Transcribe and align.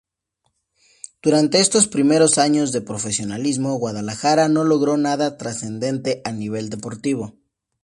Durante 1.21 1.59
estos 1.59 1.87
primeros 1.87 2.39
años 2.39 2.71
de 2.71 2.81
profesionalismo, 2.81 3.77
Guadalajara 3.77 4.47
no 4.49 4.63
logró 4.63 4.97
nada 4.97 5.37
trascendente 5.37 6.23
a 6.25 6.31
nivel 6.31 6.71
deportivo. 6.71 7.35